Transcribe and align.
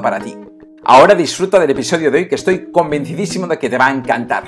para 0.00 0.20
ti. 0.20 0.36
Ahora 0.84 1.14
disfruta 1.14 1.58
del 1.58 1.70
episodio 1.70 2.10
de 2.10 2.18
hoy 2.18 2.28
que 2.28 2.36
estoy 2.36 2.70
convencidísimo 2.70 3.46
de 3.46 3.58
que 3.58 3.68
te 3.68 3.78
va 3.78 3.86
a 3.86 3.90
encantar. 3.90 4.44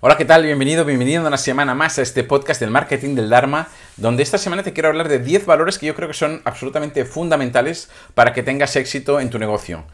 Hola, 0.00 0.16
¿qué 0.16 0.24
tal? 0.24 0.44
Bienvenido, 0.44 0.84
bienvenido 0.84 1.26
una 1.26 1.36
semana 1.36 1.74
más 1.74 1.98
a 1.98 2.02
este 2.02 2.22
podcast 2.22 2.60
del 2.60 2.70
marketing 2.70 3.16
del 3.16 3.28
Dharma, 3.28 3.66
donde 3.96 4.22
esta 4.22 4.38
semana 4.38 4.62
te 4.62 4.72
quiero 4.72 4.88
hablar 4.88 5.08
de 5.08 5.18
10 5.18 5.46
valores 5.46 5.78
que 5.78 5.86
yo 5.86 5.94
creo 5.94 6.08
que 6.08 6.14
son 6.14 6.42
absolutamente 6.44 7.04
fundamentales 7.04 7.88
para 8.14 8.32
que 8.32 8.42
tengas 8.42 8.76
éxito 8.76 9.20
en 9.20 9.30
tu 9.30 9.38
negocio. 9.38 9.84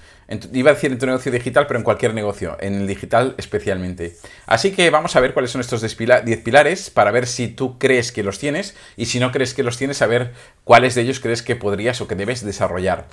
iba 0.52 0.70
a 0.70 0.74
decir 0.74 0.90
en 0.90 0.98
tu 0.98 1.06
negocio 1.06 1.30
digital, 1.30 1.66
pero 1.66 1.78
en 1.78 1.84
cualquier 1.84 2.14
negocio, 2.14 2.56
en 2.60 2.74
el 2.74 2.86
digital 2.86 3.34
especialmente. 3.38 4.16
Así 4.46 4.72
que 4.72 4.90
vamos 4.90 5.14
a 5.14 5.20
ver 5.20 5.34
cuáles 5.34 5.50
son 5.50 5.60
estos 5.60 5.82
10 5.82 6.42
pilares 6.42 6.90
para 6.90 7.10
ver 7.10 7.26
si 7.26 7.48
tú 7.48 7.78
crees 7.78 8.10
que 8.10 8.22
los 8.22 8.38
tienes 8.38 8.74
y 8.96 9.06
si 9.06 9.20
no 9.20 9.30
crees 9.30 9.54
que 9.54 9.62
los 9.62 9.78
tienes, 9.78 10.02
a 10.02 10.06
ver 10.06 10.32
cuáles 10.64 10.94
de 10.94 11.02
ellos 11.02 11.20
crees 11.20 11.42
que 11.42 11.56
podrías 11.56 12.00
o 12.00 12.08
que 12.08 12.14
debes 12.14 12.44
desarrollar 12.44 13.06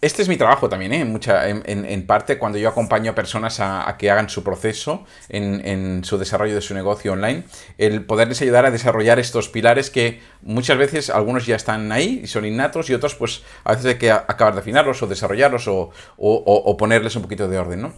este 0.00 0.22
es 0.22 0.28
mi 0.28 0.36
trabajo 0.36 0.68
también, 0.68 0.92
¿eh? 0.92 1.04
Mucha, 1.04 1.48
en, 1.48 2.06
parte 2.06 2.38
cuando 2.38 2.56
yo 2.58 2.68
acompaño 2.68 3.10
a 3.10 3.14
personas 3.16 3.58
a, 3.58 3.96
que 3.98 4.08
hagan 4.10 4.30
su 4.30 4.44
proceso 4.44 5.04
en, 5.28 6.04
su 6.04 6.18
desarrollo 6.18 6.54
de 6.54 6.60
su 6.60 6.72
negocio 6.72 7.12
online, 7.12 7.42
el 7.76 8.04
poderles 8.04 8.40
ayudar 8.42 8.64
a 8.66 8.70
desarrollar 8.70 9.18
estos 9.18 9.48
pilares 9.48 9.63
que 9.92 10.20
muchas 10.42 10.78
veces 10.78 11.10
algunos 11.10 11.46
ya 11.46 11.56
están 11.56 11.90
ahí 11.92 12.20
y 12.24 12.26
son 12.26 12.44
innatos 12.44 12.90
y 12.90 12.94
otros 12.94 13.14
pues 13.14 13.42
a 13.64 13.72
veces 13.72 13.86
hay 13.86 13.94
que 13.96 14.10
acabar 14.10 14.54
de 14.54 14.60
afinarlos 14.60 15.02
o 15.02 15.06
desarrollarlos 15.06 15.66
o, 15.68 16.76
ponerles 16.78 17.16
un 17.16 17.22
poquito 17.22 17.48
de 17.48 17.58
orden, 17.58 17.82
¿no? 17.82 17.92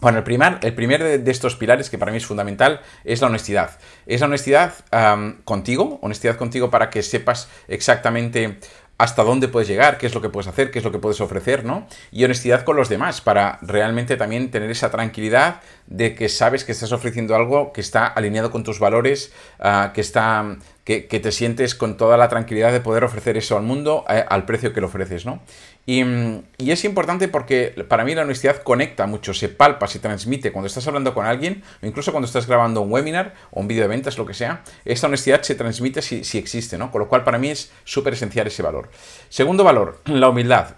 Bueno, 0.00 0.18
el 0.18 0.24
primer, 0.24 0.58
el 0.62 0.74
primer 0.74 1.22
de, 1.22 1.30
estos 1.30 1.56
pilares 1.56 1.90
que 1.90 1.98
para 1.98 2.10
mí 2.10 2.16
es 2.16 2.24
fundamental 2.24 2.80
es 3.04 3.20
la 3.20 3.26
honestidad. 3.26 3.78
Es 4.06 4.20
la 4.20 4.28
honestidad 4.28 4.72
contigo, 5.44 5.98
honestidad 6.02 6.36
contigo 6.36 6.70
para 6.70 6.88
que 6.88 7.02
sepas 7.02 7.48
exactamente 7.68 8.58
hasta 9.00 9.24
dónde 9.24 9.48
puedes 9.48 9.66
llegar, 9.66 9.96
qué 9.96 10.06
es 10.06 10.14
lo 10.14 10.20
que 10.20 10.28
puedes 10.28 10.46
hacer, 10.46 10.70
qué 10.70 10.78
es 10.78 10.84
lo 10.84 10.92
que 10.92 10.98
puedes 10.98 11.22
ofrecer, 11.22 11.64
¿no? 11.64 11.86
Y 12.12 12.22
honestidad 12.22 12.64
con 12.64 12.76
los 12.76 12.90
demás, 12.90 13.22
para 13.22 13.58
realmente 13.62 14.18
también 14.18 14.50
tener 14.50 14.70
esa 14.70 14.90
tranquilidad 14.90 15.62
de 15.90 16.14
que 16.14 16.28
sabes 16.28 16.64
que 16.64 16.72
estás 16.72 16.92
ofreciendo 16.92 17.34
algo 17.34 17.72
que 17.72 17.80
está 17.80 18.06
alineado 18.06 18.50
con 18.50 18.64
tus 18.64 18.78
valores, 18.78 19.32
ah, 19.58 19.90
que 19.92 20.00
está 20.00 20.56
que, 20.84 21.20
te 21.20 21.30
sientes 21.30 21.74
con 21.74 21.96
toda 21.96 22.16
la 22.16 22.28
tranquilidad 22.28 22.72
de 22.72 22.80
poder 22.80 23.04
ofrecer 23.04 23.36
eso 23.36 23.56
al 23.56 23.62
mundo 23.62 24.04
eh, 24.08 24.24
al 24.28 24.44
precio 24.44 24.72
que 24.72 24.80
lo 24.80 24.88
ofreces, 24.88 25.24
¿no? 25.24 25.40
Y, 25.86 26.02
y, 26.58 26.70
es 26.70 26.84
importante 26.84 27.28
porque 27.28 27.74
para 27.88 28.04
mí 28.04 28.14
la 28.14 28.22
honestidad 28.22 28.62
conecta 28.62 29.06
mucho, 29.06 29.34
se 29.34 29.48
palpa, 29.48 29.86
se 29.86 29.98
transmite 29.98 30.52
cuando 30.52 30.66
estás 30.66 30.86
hablando 30.86 31.14
con 31.14 31.26
alguien, 31.26 31.62
o 31.82 31.86
incluso 31.86 32.12
cuando 32.12 32.26
estás 32.26 32.46
grabando 32.46 32.80
un 32.80 32.92
webinar 32.92 33.34
o 33.50 33.60
un 33.60 33.68
vídeo 33.68 33.82
de 33.82 33.88
ventas, 33.88 34.18
lo 34.18 34.26
que 34.26 34.34
sea, 34.34 34.62
esta 34.84 35.06
honestidad 35.06 35.42
se 35.42 35.54
transmite 35.54 36.02
si, 36.02 36.24
si 36.24 36.38
existe, 36.38 36.76
¿no? 36.76 36.90
Con 36.90 37.00
lo 37.00 37.08
cual 37.08 37.24
para 37.24 37.38
mí 37.38 37.50
es 37.50 37.72
súper 37.84 38.14
esencial 38.14 38.46
ese 38.46 38.62
valor. 38.62 38.90
Segundo 39.28 39.64
valor, 39.64 40.00
la 40.06 40.28
humildad. 40.28 40.76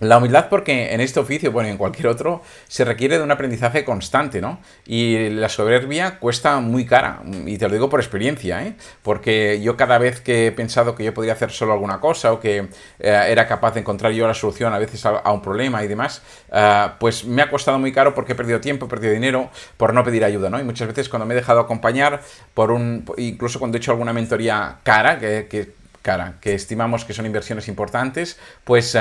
La 0.00 0.18
humildad 0.18 0.48
porque 0.48 0.92
en 0.94 1.00
este 1.00 1.18
oficio, 1.18 1.50
bueno, 1.50 1.68
en 1.68 1.76
cualquier 1.76 2.06
otro, 2.06 2.42
se 2.68 2.84
requiere 2.84 3.18
de 3.18 3.24
un 3.24 3.32
aprendizaje 3.32 3.84
constante, 3.84 4.40
¿no? 4.40 4.60
Y 4.86 5.28
la 5.30 5.48
soberbia 5.48 6.20
cuesta 6.20 6.60
muy 6.60 6.86
cara, 6.86 7.20
y 7.46 7.58
te 7.58 7.66
lo 7.66 7.74
digo 7.74 7.88
por 7.88 7.98
experiencia, 7.98 8.62
¿eh? 8.64 8.76
Porque 9.02 9.60
yo 9.60 9.76
cada 9.76 9.98
vez 9.98 10.20
que 10.20 10.46
he 10.46 10.52
pensado 10.52 10.94
que 10.94 11.02
yo 11.02 11.12
podía 11.12 11.32
hacer 11.32 11.50
solo 11.50 11.72
alguna 11.72 11.98
cosa 11.98 12.32
o 12.32 12.38
que 12.38 12.68
eh, 13.00 13.26
era 13.28 13.48
capaz 13.48 13.74
de 13.74 13.80
encontrar 13.80 14.12
yo 14.12 14.28
la 14.28 14.34
solución 14.34 14.72
a 14.72 14.78
veces 14.78 15.04
a, 15.04 15.32
un 15.32 15.42
problema 15.42 15.82
y 15.82 15.88
demás, 15.88 16.22
eh, 16.52 16.86
pues 17.00 17.24
me 17.24 17.42
ha 17.42 17.50
costado 17.50 17.80
muy 17.80 17.90
caro 17.90 18.14
porque 18.14 18.32
he 18.32 18.36
perdido 18.36 18.60
tiempo, 18.60 18.86
he 18.86 18.88
perdido 18.88 19.12
dinero 19.12 19.50
por 19.76 19.94
no 19.94 20.04
pedir 20.04 20.24
ayuda, 20.24 20.48
¿no? 20.48 20.60
Y 20.60 20.64
muchas 20.64 20.86
veces 20.86 21.08
cuando 21.08 21.26
me 21.26 21.34
he 21.34 21.36
dejado 21.36 21.58
acompañar 21.58 22.22
por 22.54 22.70
un, 22.70 23.04
incluso 23.16 23.58
cuando 23.58 23.76
he 23.76 23.78
hecho 23.80 23.90
alguna 23.90 24.12
mentoría 24.12 24.78
cara, 24.84 25.18
que, 25.18 25.72
cara, 26.02 26.34
que 26.40 26.54
estimamos 26.54 27.04
que 27.04 27.14
son 27.14 27.26
inversiones 27.26 27.66
importantes, 27.66 28.38
pues 28.62 28.96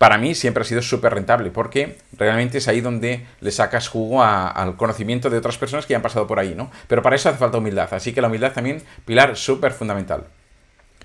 para 0.00 0.16
mí 0.16 0.34
siempre 0.34 0.62
ha 0.62 0.64
sido 0.64 0.80
súper 0.80 1.12
rentable 1.12 1.50
porque 1.50 1.98
realmente 2.16 2.56
es 2.56 2.68
ahí 2.68 2.80
donde 2.80 3.26
le 3.42 3.50
sacas 3.50 3.86
jugo 3.86 4.22
al 4.24 4.78
conocimiento 4.78 5.28
de 5.28 5.36
otras 5.36 5.58
personas 5.58 5.84
que 5.84 5.94
han 5.94 6.00
pasado 6.00 6.26
por 6.26 6.38
ahí, 6.38 6.54
¿no? 6.54 6.70
Pero 6.88 7.02
para 7.02 7.16
eso 7.16 7.28
hace 7.28 7.36
falta 7.36 7.58
humildad, 7.58 7.92
así 7.92 8.14
que 8.14 8.22
la 8.22 8.28
humildad 8.28 8.54
también, 8.54 8.82
pilar 9.04 9.36
súper 9.36 9.72
fundamental. 9.72 10.24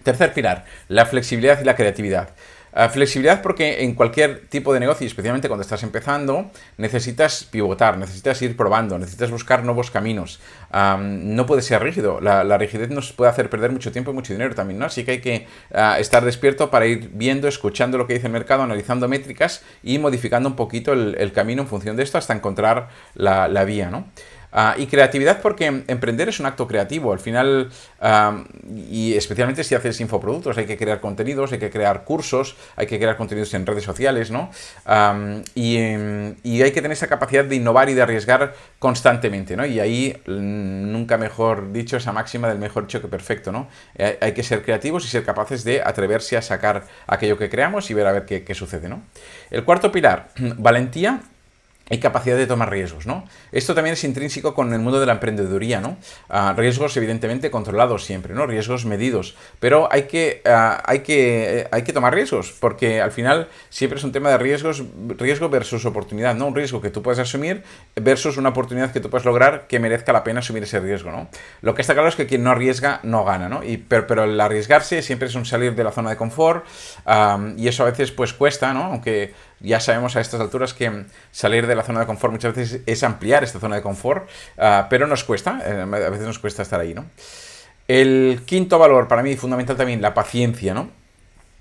Tercer 0.02 0.34
pilar, 0.34 0.64
la 0.88 1.06
flexibilidad 1.06 1.60
y 1.60 1.66
la 1.66 1.76
creatividad. 1.76 2.30
Flexibilidad 2.90 3.42
porque 3.42 3.84
en 3.84 3.94
cualquier 3.94 4.48
tipo 4.48 4.74
de 4.74 4.82
negocio, 4.82 5.08
especialmente 5.08 5.48
cuando 5.48 5.62
estás 5.62 5.82
empezando, 5.84 6.52
necesitas 6.78 7.46
pivotar, 7.46 7.98
necesitas 7.98 8.42
ir 8.42 8.58
probando, 8.58 9.00
necesitas 9.00 9.32
buscar 9.32 9.64
nuevos 9.64 9.92
caminos. 9.92 10.42
no 10.72 11.46
puede 11.46 11.62
ser 11.62 11.82
rígido. 11.82 12.20
La, 12.20 12.58
rigidez 12.58 12.90
nos 12.90 13.14
puede 13.14 13.32
hacer 13.32 13.50
perder 13.50 13.72
mucho 13.72 13.94
tiempo 13.94 14.12
y 14.12 14.14
mucho 14.14 14.34
dinero 14.34 14.56
también, 14.56 14.80
¿no? 14.80 14.86
Así 14.86 15.06
que 15.06 15.12
hay 15.12 15.22
que 15.22 15.48
ah, 15.74 16.00
estar 16.00 16.26
despierto 16.26 16.70
para 16.70 16.86
ir 16.86 17.12
viendo, 17.14 17.48
escuchando 17.48 17.98
lo 17.98 18.08
que 18.08 18.16
dice 18.16 18.28
el 18.28 18.34
mercado, 18.34 18.64
analizando 18.64 19.08
métricas 19.08 19.64
y 19.82 19.98
modificando 19.98 20.50
un 20.50 20.56
poquito 20.56 20.92
el, 20.94 21.32
camino 21.32 21.62
en 21.62 21.68
función 21.68 21.96
de 21.96 22.04
esto 22.04 22.18
hasta 22.18 22.34
encontrar 22.34 22.90
la, 23.14 23.48
la 23.48 23.64
vía, 23.64 23.90
¿no? 23.90 24.10
Ah, 24.52 24.76
y 24.78 24.88
creatividad 24.88 25.42
porque 25.42 25.66
emprender 25.88 26.30
es 26.30 26.40
un 26.40 26.46
acto 26.46 26.68
creativo. 26.68 27.12
Al 27.14 27.20
final, 27.20 27.70
y 28.90 29.14
especialmente 29.16 29.64
si 29.64 29.76
haces 29.76 30.00
infoproductos, 30.00 30.58
hay 30.58 30.66
que 30.66 30.78
crear 30.78 31.00
contenidos, 31.02 31.52
hay 31.52 31.60
que 31.60 31.70
crear 31.70 32.04
cursos, 32.04 32.56
hay 32.76 32.88
que 32.88 32.98
crear 32.98 33.18
contenidos 33.18 33.54
en 33.54 33.66
redes 33.66 33.84
sociales, 33.84 34.32
¿no? 34.32 34.50
y, 35.56 35.76
hay 36.66 36.72
que 36.72 36.82
tener 36.82 36.94
esa 36.94 37.08
capacidad 37.08 37.46
de 37.46 37.56
innovar 37.56 37.90
y 37.90 37.94
de 37.94 38.02
arriesgar 38.02 38.56
constantemente, 38.80 39.56
¿no? 39.56 39.66
Y 39.66 39.80
ahí, 39.80 40.22
mm, 40.26 40.92
nunca 40.92 41.18
mejor 41.18 41.72
dicho, 41.72 41.98
esa 41.98 42.12
máxima 42.12 42.48
del 42.48 42.60
mejor 42.60 42.86
hecho 42.86 43.02
que 43.02 43.08
perfecto, 43.08 43.52
¿no? 43.52 43.68
Eh, 43.96 44.18
hay 44.22 44.34
que 44.34 44.44
ser 44.44 44.64
creativos 44.64 45.06
y 45.06 45.08
ser 45.10 45.24
capaces 45.24 45.64
de 45.64 45.82
atreverse 45.82 46.38
a 46.38 46.42
sacar 46.42 46.86
aquello 47.08 47.38
que 47.38 47.50
creamos 47.50 47.90
y 47.92 47.94
ver 47.94 48.08
a 48.08 48.12
ver 48.12 48.26
qué, 48.26 48.44
qué 48.44 48.56
sucede, 48.56 48.90
¿no? 48.90 49.04
El 49.52 49.64
cuarto 49.64 49.92
pilar, 49.92 50.30
valentía 50.58 51.22
hay 51.90 52.00
capacidad 52.00 52.36
de 52.36 52.48
tomar 52.48 52.72
riesgos, 52.72 53.06
¿no? 53.06 53.26
Esto 53.52 53.76
también 53.76 53.94
es 53.94 54.04
intrínseco 54.04 54.56
con 54.56 54.74
el 54.74 54.80
mundo 54.80 55.00
de 55.00 55.06
la 55.06 55.14
emprendeduría, 55.14 55.82
¿no? 55.82 55.98
Ah, 56.30 56.54
riesgos 56.58 56.98
evidentemente 56.98 57.52
controlados 57.52 58.04
siempre, 58.04 58.34
¿no? 58.34 58.48
Riesgos 58.48 58.86
medidos, 58.86 59.36
pero 59.60 59.88
hay 59.92 60.04
que, 60.04 60.42
ah, 60.46 60.82
hay, 60.86 61.00
que, 61.00 61.68
hay 61.72 61.84
que 61.84 61.94
tomar 61.94 62.14
riesgos, 62.14 62.54
porque 62.60 63.02
al 63.02 63.12
final 63.12 63.50
siempre 63.70 64.00
es 64.00 64.04
un 64.04 64.12
tema 64.12 64.30
de 64.32 64.38
riesgos, 64.40 64.84
riesgo 65.18 65.50
versus 65.50 65.86
oportunidad, 65.86 66.36
¿no? 66.36 66.48
Un 66.48 66.56
riesgo 66.56 66.82
que 66.82 66.90
tú 66.90 67.04
puedes 67.04 67.20
asumir 67.20 67.64
versus 67.96 68.38
una 68.38 68.50
oportunidad 68.50 68.92
que 68.92 69.00
tú 69.00 69.10
puedes 69.10 69.26
lograr 69.26 69.68
que 69.68 69.80
merezca 69.80 70.12
la 70.12 70.24
pena 70.24 70.40
asumir 70.40 70.64
ese 70.64 70.80
riesgo, 70.80 71.12
¿no? 71.12 71.30
Lo 71.62 71.76
que 71.76 71.82
está 71.82 71.94
claro 71.94 72.10
es 72.10 72.16
que 72.16 72.26
quien 72.26 72.44
no 72.44 72.50
arriesga 72.50 73.00
no 73.04 73.24
gana, 73.24 73.48
¿no? 73.48 73.64
Y, 73.64 73.78
pero, 73.78 74.08
pero 74.08 74.24
el 74.24 74.40
arriesgarse 74.40 75.04
siempre 75.04 75.28
es 75.28 75.36
un 75.36 75.46
salir 75.46 75.76
de 75.76 75.84
la 75.84 75.92
zona 75.92 76.10
de 76.10 76.18
confort 76.18 76.66
y 77.58 77.68
eso 77.68 77.84
a 77.84 77.86
veces 77.92 78.12
pues 78.12 78.34
cuesta, 78.34 78.74
¿no? 78.74 78.86
Aunque 78.86 79.34
ya 79.66 79.80
sabemos 79.80 80.16
a 80.16 80.22
estas 80.22 80.40
alturas 80.40 80.74
que 80.74 81.06
salir 81.32 81.68
de 81.68 81.76
la 81.76 81.84
zona 81.84 82.02
de 82.02 82.06
confort 82.06 82.32
muchas 82.32 82.56
veces 82.56 82.82
es 82.86 83.04
ampliar 83.04 83.44
esta 83.44 83.60
zona 83.60 83.76
de 83.76 83.82
confort, 83.82 84.30
ah, 84.58 84.88
pero 84.90 85.08
nos 85.08 85.24
cuesta, 85.24 85.62
eh, 85.66 85.82
a 85.82 86.10
veces 86.10 86.26
nos 86.26 86.40
cuesta 86.40 86.62
estar 86.62 86.80
ahí, 86.80 86.94
¿no? 86.94 87.06
El 87.88 88.42
quinto 88.46 88.80
valor, 88.80 89.08
para 89.08 89.22
mí 89.22 89.36
fundamental 89.36 89.76
también, 89.76 90.02
la 90.02 90.14
paciencia, 90.14 90.74
¿no? 90.74 90.90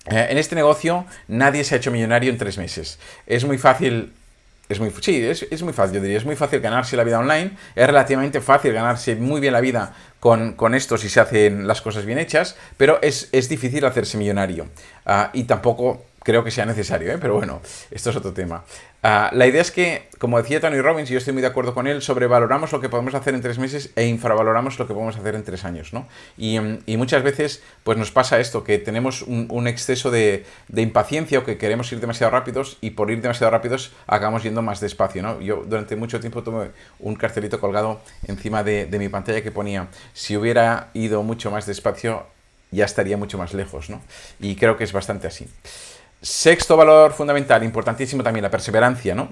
Eh, 0.07 0.27
en 0.31 0.39
este 0.39 0.55
negocio 0.55 1.07
nadie 1.29 1.65
se 1.65 1.75
ha 1.75 1.79
hecho 1.79 1.91
millonario 1.91 2.31
en 2.31 2.39
tres 2.39 2.59
meses. 2.59 2.99
Es 3.27 3.45
muy 3.45 3.59
fácil 3.59 4.13
es 4.69 4.81
muy, 4.81 4.91
sí, 5.03 5.23
es, 5.23 5.63
muy 5.63 5.75
fácil, 5.75 5.97
yo 5.97 6.01
diría, 6.01 6.17
es 6.17 6.25
muy 6.25 6.37
fácil 6.37 6.61
ganarse 6.61 6.97
la 6.97 7.05
vida 7.05 7.19
online, 7.19 7.51
es 7.75 7.87
relativamente 7.87 8.41
fácil 8.41 8.73
ganarse 8.73 9.15
muy 9.15 9.41
bien 9.41 9.53
la 9.53 9.61
vida 9.61 9.95
con, 10.21 10.75
esto 10.75 10.97
si 10.97 11.11
se 11.11 11.21
hacen 11.21 11.67
las 11.67 11.83
cosas 11.83 12.07
bien 12.07 12.19
hechas, 12.19 12.57
pero 12.79 12.99
es, 13.03 13.31
difícil 13.49 13.85
hacerse 13.85 14.17
millonario. 14.17 14.69
Ah, 15.05 15.29
y 15.35 15.45
tampoco 15.45 16.07
creo 16.25 16.43
que 16.43 16.51
sea 16.51 16.67
necesario, 16.67 17.13
¿eh? 17.13 17.19
pero 17.21 17.35
bueno, 17.35 17.61
esto 17.91 18.11
es 18.11 18.17
otro 18.17 18.33
tema. 18.33 18.65
Ah, 19.03 19.29
la 19.35 19.47
idea 19.47 19.61
es 19.61 19.71
que, 19.71 20.09
como 20.19 20.39
decía 20.39 20.61
Tony 20.61 20.81
Robbins, 20.81 21.11
y 21.11 21.13
yo 21.13 21.19
estoy 21.19 21.35
muy 21.35 21.43
de 21.43 21.49
acuerdo 21.49 21.75
con 21.75 21.87
él, 21.87 22.01
sobrevaloramos 22.01 22.73
lo 22.73 22.81
que 22.81 22.89
podemos 22.89 23.15
hacer 23.15 23.35
en 23.35 23.43
tres 23.43 23.59
meses 23.59 23.91
e 23.95 24.07
infravaloramos 24.07 24.79
lo 24.79 24.87
que 24.87 24.95
podemos 24.95 25.15
hacer 25.17 25.35
en 25.35 25.45
tres 25.45 25.67
años, 25.67 25.93
¿no? 25.93 26.09
Y, 26.39 26.59
mm, 26.59 26.79
muchas 26.97 27.23
veces, 27.23 27.63
pues 27.85 27.99
nos 27.99 28.11
pasa 28.11 28.41
esto, 28.41 28.65
que 28.65 28.79
tenemos 28.79 29.21
un, 29.21 29.69
exceso 29.69 30.11
de, 30.11 30.47
impaciencia 30.75 31.39
o 31.39 31.45
que 31.45 31.59
queremos 31.59 31.93
ir 31.93 32.01
demasiado 32.01 32.31
rápidos 32.31 32.79
y 32.81 32.91
por 32.91 33.11
ir 33.11 33.21
demasiado 33.21 33.51
rápidos 33.51 33.93
acabamos 34.07 34.43
yendo 34.43 34.63
más 34.63 34.81
despacio, 34.81 35.23
¿no? 35.23 35.41
Yo 35.41 35.65
durante 35.67 35.97
mucho 35.97 36.19
tiempo 36.21 36.43
tuve 36.43 36.71
un 36.99 37.15
cartelito 37.17 37.61
colgado 37.61 38.01
encima 38.27 38.63
de, 38.63 38.87
de 38.87 38.99
mi 38.99 39.11
pantalla 39.11 39.43
que 39.43 39.53
ponía, 39.53 39.89
si 40.15 40.37
hubiera 40.37 40.89
ido 40.95 41.23
mucho 41.23 41.51
más 41.51 41.67
despacio, 41.67 42.27
ya 42.71 42.87
estaría 42.87 43.19
mucho 43.19 43.37
más 43.37 43.53
lejos, 43.53 43.91
¿no? 43.91 44.01
Y 44.41 44.57
creo 44.57 44.79
que 44.79 44.85
es 44.85 44.93
bastante 44.93 45.27
así. 45.27 45.47
Sexto 46.25 46.75
valor 46.75 47.13
fundamental, 47.13 47.63
importantísimo 47.63 48.23
también, 48.23 48.43
la 48.43 48.51
perseverancia, 48.51 49.15
¿no? 49.15 49.29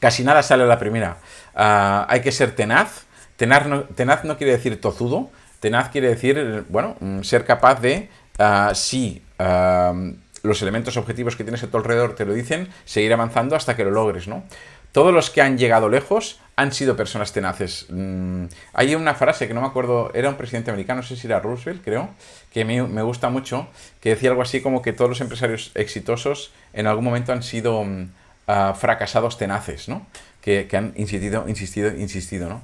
Casi 0.00 0.24
nada 0.24 0.42
sale 0.42 0.64
a 0.64 0.66
la 0.66 0.76
primera. 0.76 1.18
Ah, 1.54 2.06
hay 2.08 2.22
que 2.22 2.32
ser 2.32 2.56
tenaz. 2.56 3.04
Tenaz 3.36 3.66
no, 3.66 3.82
tenaz 3.84 4.24
no, 4.24 4.36
quiere 4.36 4.52
decir 4.52 4.80
tozudo. 4.80 5.30
Tenaz 5.60 5.90
quiere 5.90 6.08
decir, 6.08 6.64
bueno, 6.70 6.96
mm, 6.98 7.22
ser 7.22 7.44
capaz 7.44 7.80
de, 7.80 8.10
uh, 8.40 8.74
si 8.74 9.22
ah, 9.38 9.94
los 10.42 10.60
elementos 10.60 10.96
objetivos 10.96 11.36
que 11.36 11.44
tienes 11.44 11.62
a 11.62 11.68
tu 11.68 11.76
alrededor 11.76 12.16
te 12.16 12.24
lo 12.24 12.32
dicen, 12.32 12.66
seguir 12.84 13.12
avanzando 13.12 13.54
hasta 13.54 13.76
que 13.76 13.84
lo 13.84 13.92
logres, 13.92 14.26
¿no? 14.26 14.42
Todos 14.92 15.12
los 15.12 15.30
que 15.30 15.42
han 15.42 15.58
llegado 15.58 15.88
lejos 15.88 16.40
han 16.58 16.72
sido 16.72 16.96
personas 16.96 17.32
tenaces. 17.32 17.86
Mm, 17.88 18.46
hay 18.72 18.96
una 18.96 19.14
frase 19.14 19.46
que 19.46 19.54
no 19.54 19.60
me 19.60 19.68
acuerdo, 19.68 20.10
era 20.12 20.28
un 20.28 20.34
presidente 20.34 20.72
americano, 20.72 21.02
no 21.02 21.06
sé 21.06 21.14
si 21.14 21.28
era 21.28 21.38
Roosevelt, 21.38 21.84
creo, 21.84 22.10
que 22.52 22.64
me, 22.64 22.82
me, 22.82 23.02
gusta 23.02 23.30
mucho, 23.30 23.68
que 24.00 24.10
decía 24.10 24.30
algo 24.30 24.42
así 24.42 24.60
como 24.60 24.82
que 24.82 24.92
todos 24.92 25.08
los 25.08 25.20
empresarios 25.20 25.70
exitosos 25.76 26.50
en 26.72 26.88
algún 26.88 27.04
momento 27.04 27.32
han 27.32 27.44
sido 27.44 27.84
mm, 27.84 28.10
ah, 28.48 28.74
fracasados 28.76 29.38
tenaces, 29.38 29.88
¿no? 29.88 30.04
Que, 30.40 30.66
que, 30.66 30.76
han 30.76 30.94
insistido, 30.96 31.48
insistido, 31.48 31.94
insistido, 31.96 32.48
¿no? 32.48 32.62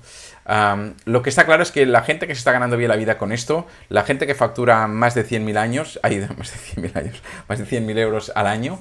lo 1.05 1.23
que 1.23 1.31
está 1.31 1.47
claro 1.47 1.63
es 1.63 1.71
que 1.71 1.87
la 1.87 2.03
gente 2.03 2.27
que 2.27 2.35
se 2.35 2.39
está 2.39 2.53
ganando 2.53 2.77
bien 2.77 2.89
la 2.89 2.97
vida 2.97 3.17
con 3.17 3.33
esto, 3.33 3.67
la 3.89 4.05
gente 4.05 4.27
que 4.27 4.35
factura 4.35 4.87
más 4.87 5.15
de 5.15 5.27
100.000 5.27 5.57
años, 5.59 6.01
más 6.03 6.11
de 6.53 6.83
100.000 6.83 6.97
años, 6.97 7.23
más 7.49 7.59
de 7.59 7.65
100.000 7.65 7.99
euros 7.99 8.33
al 8.35 8.47
año, 8.47 8.81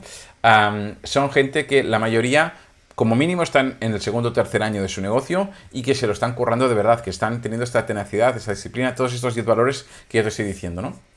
son 1.03 1.31
gente 1.31 1.65
que 1.65 1.83
la 1.83 1.99
mayoría 1.99 2.53
como 2.95 3.15
mínimo 3.15 3.43
están 3.43 3.77
en 3.79 3.93
el 3.93 4.01
segundo 4.01 4.29
o 4.29 4.33
tercer 4.33 4.63
año 4.63 4.81
de 4.81 4.89
su 4.89 5.01
negocio 5.01 5.49
y 5.71 5.81
que 5.81 5.95
se 5.95 6.07
lo 6.07 6.13
están 6.13 6.33
currando 6.33 6.69
de 6.69 6.75
verdad, 6.75 7.01
que 7.01 7.09
están 7.09 7.41
teniendo 7.41 7.63
esta 7.63 7.85
tenacidad, 7.85 8.35
esta 8.37 8.51
disciplina, 8.51 8.95
todos 8.95 9.13
estos 9.13 9.33
10 9.33 9.45
valores 9.45 9.85
que 10.07 10.17
yo 10.17 10.23
te 10.23 10.29
estoy 10.29 10.45
diciendo, 10.45 10.81
¿no? 10.81 11.13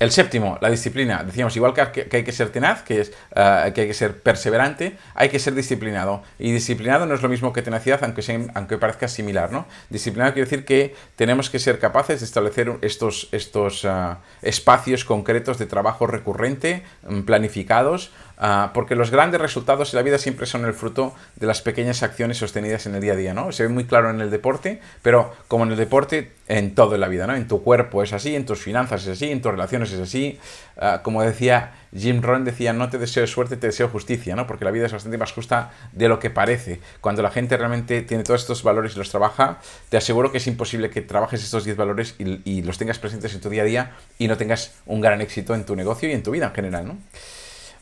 El 0.00 0.10
séptimo, 0.10 0.58
la 0.60 0.70
disciplina. 0.70 1.22
Decíamos, 1.22 1.54
igual 1.54 1.72
que, 1.72 2.08
hay 2.10 2.24
que 2.24 2.32
ser 2.32 2.48
tenaz, 2.50 2.82
que, 2.82 3.00
es, 3.00 3.12
eh, 3.36 3.70
que 3.72 3.82
hay 3.82 3.86
que 3.86 3.94
ser 3.94 4.20
perseverante, 4.20 4.98
hay 5.14 5.28
que 5.28 5.38
ser 5.38 5.54
disciplinado. 5.54 6.24
Y 6.36 6.50
disciplinado 6.50 7.06
no 7.06 7.14
es 7.14 7.22
lo 7.22 7.28
mismo 7.28 7.52
que 7.52 7.62
tenacidad, 7.62 8.02
aunque, 8.02 8.48
aunque 8.54 8.76
parezca 8.76 9.06
similar, 9.06 9.52
¿no? 9.52 9.66
Disciplinado 9.90 10.32
quiere 10.32 10.50
decir 10.50 10.64
que 10.64 10.96
tenemos 11.14 11.48
que 11.48 11.60
ser 11.60 11.78
capaces 11.78 12.18
de 12.20 12.26
establecer 12.26 12.72
estos, 12.80 13.28
estos 13.30 13.84
eh, 13.84 13.88
espacios 14.42 15.04
concretos 15.04 15.58
de 15.58 15.66
trabajo 15.66 16.08
recurrente, 16.08 16.82
mm, 17.08 17.20
planificados, 17.20 18.10
Ah, 18.36 18.72
porque 18.74 18.96
los 18.96 19.10
grandes 19.10 19.40
resultados 19.40 19.92
en 19.92 19.98
la 19.98 20.02
vida 20.02 20.18
siempre 20.18 20.46
son 20.46 20.64
el 20.64 20.74
fruto 20.74 21.14
de 21.36 21.46
las 21.46 21.62
pequeñas 21.62 22.02
acciones 22.02 22.38
sostenidas 22.38 22.84
en 22.86 22.96
el 22.96 23.00
día 23.00 23.12
a 23.12 23.16
día, 23.16 23.34
¿no? 23.34 23.52
Se 23.52 23.62
ve 23.62 23.68
muy 23.68 23.84
claro 23.84 24.10
en 24.10 24.20
el 24.20 24.30
deporte, 24.30 24.80
pero 25.02 25.32
como 25.46 25.64
en 25.64 25.70
el 25.70 25.76
deporte, 25.76 26.32
en 26.48 26.74
todo 26.74 26.96
en 26.96 27.00
la 27.00 27.08
vida, 27.08 27.26
¿no? 27.26 27.36
En 27.36 27.46
tu 27.46 27.62
cuerpo 27.62 28.02
es 28.02 28.12
así, 28.12 28.34
en 28.34 28.44
tus 28.44 28.60
finanzas 28.60 29.02
es 29.02 29.08
así, 29.08 29.30
en 29.30 29.40
tus 29.40 29.52
relaciones 29.52 29.92
es 29.92 30.00
así. 30.00 30.40
Ah, 30.76 31.00
como 31.04 31.22
decía 31.22 31.74
Jim 31.96 32.22
Rohn, 32.22 32.44
decía, 32.44 32.72
no 32.72 32.90
te 32.90 32.98
deseo 32.98 33.24
suerte, 33.28 33.56
te 33.56 33.68
deseo 33.68 33.88
justicia, 33.88 34.34
¿no? 34.34 34.48
Porque 34.48 34.64
la 34.64 34.72
vida 34.72 34.86
es 34.86 34.92
bastante 34.92 35.16
más 35.16 35.32
justa 35.32 35.70
de 35.92 36.08
lo 36.08 36.18
que 36.18 36.30
parece. 36.30 36.80
Cuando 37.00 37.22
la 37.22 37.30
gente 37.30 37.56
realmente 37.56 38.02
tiene 38.02 38.24
todos 38.24 38.40
estos 38.40 38.64
valores 38.64 38.96
y 38.96 38.98
los 38.98 39.10
trabaja, 39.10 39.58
te 39.90 39.96
aseguro 39.96 40.32
que 40.32 40.38
es 40.38 40.46
imposible 40.48 40.90
que 40.90 41.02
trabajes 41.02 41.44
estos 41.44 41.64
10 41.64 41.76
valores 41.76 42.16
y, 42.18 42.40
y 42.44 42.62
los 42.62 42.78
tengas 42.78 42.98
presentes 42.98 43.32
en 43.32 43.40
tu 43.40 43.48
día 43.48 43.62
a 43.62 43.66
día 43.66 43.92
y 44.18 44.26
no 44.26 44.36
tengas 44.36 44.74
un 44.86 45.00
gran 45.00 45.20
éxito 45.20 45.54
en 45.54 45.64
tu 45.64 45.76
negocio 45.76 46.08
y 46.08 46.12
en 46.12 46.24
tu 46.24 46.32
vida 46.32 46.46
en 46.46 46.52
general, 46.52 46.88
¿no? 46.88 46.98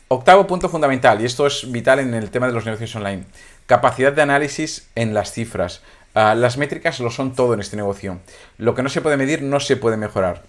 Octavo 0.07 0.45
punto 0.45 0.69
fundamental, 0.69 1.21
y 1.21 1.25
esto 1.25 1.47
es 1.47 1.71
vital 1.71 1.99
en 1.99 2.13
el 2.13 2.29
tema 2.29 2.47
de 2.47 2.53
los 2.53 2.65
negocios 2.65 2.95
online, 2.95 3.23
capacidad 3.65 4.13
de 4.13 4.21
análisis 4.21 4.87
en 4.95 5.13
las 5.13 5.31
cifras. 5.31 5.81
Ah, 6.13 6.35
las 6.35 6.57
métricas 6.57 6.99
lo 6.99 7.09
son 7.09 7.33
todo 7.33 7.55
en 7.55 7.59
este 7.59 7.77
negocio. 7.77 8.19
Lo 8.57 8.75
que 8.75 8.83
no 8.83 8.89
se 8.89 9.01
puede 9.01 9.17
medir 9.17 9.41
no 9.41 9.59
se 9.59 9.77
puede 9.77 9.97
mejorar. 9.97 10.43